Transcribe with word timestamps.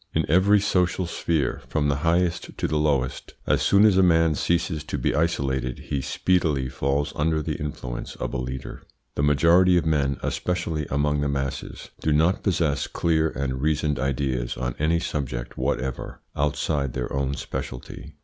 In 0.15 0.25
every 0.27 0.59
social 0.59 1.05
sphere, 1.05 1.61
from 1.67 1.87
the 1.87 1.97
highest 1.97 2.57
to 2.57 2.67
the 2.67 2.79
lowest, 2.79 3.35
as 3.45 3.61
soon 3.61 3.85
as 3.85 3.97
a 3.97 4.01
man 4.01 4.33
ceases 4.33 4.83
to 4.85 4.97
be 4.97 5.13
isolated 5.13 5.77
he 5.77 6.01
speedily 6.01 6.69
falls 6.69 7.13
under 7.15 7.39
the 7.39 7.53
influence 7.59 8.15
of 8.15 8.33
a 8.33 8.37
leader. 8.39 8.81
The 9.13 9.21
majority 9.21 9.77
of 9.77 9.85
men, 9.85 10.17
especially 10.23 10.87
among 10.89 11.21
the 11.21 11.29
masses, 11.29 11.91
do 12.01 12.11
not 12.11 12.41
possess 12.41 12.87
clear 12.87 13.29
and 13.29 13.61
reasoned 13.61 13.99
ideas 13.99 14.57
on 14.57 14.73
any 14.79 14.99
subject 14.99 15.55
whatever 15.55 16.21
outside 16.35 16.93
their 16.93 17.13
own 17.13 17.35
speciality. 17.35 18.15